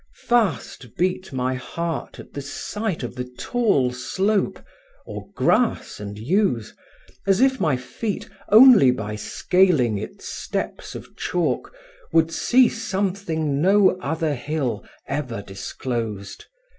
Fast 0.25 0.95
beat 0.97 1.31
My 1.31 1.53
heart 1.53 2.17
at 2.19 2.33
the 2.33 2.41
sight 2.41 3.03
of 3.03 3.13
the 3.13 3.23
tall 3.37 3.93
slope 3.93 4.59
Or 5.05 5.29
grass 5.35 5.99
and 5.99 6.17
yews, 6.17 6.73
as 7.27 7.39
if 7.39 7.59
my 7.59 7.77
feet 7.77 8.27
Only 8.49 8.89
by 8.89 9.15
scaling 9.15 9.99
its 9.99 10.27
steps 10.27 10.95
of 10.95 11.15
chalk 11.15 11.71
Would 12.11 12.31
see 12.31 12.67
something 12.67 13.61
no 13.61 13.91
other 13.99 14.33
hill 14.33 14.83
Ever 15.07 15.43
disclosed. 15.43 16.45